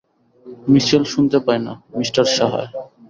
মিশেল 0.71 1.03
শুনতে 1.13 1.37
পায় 1.45 1.61
না, 1.65 1.73
মিস্টার 1.97 2.23
সাহায়। 2.35 2.69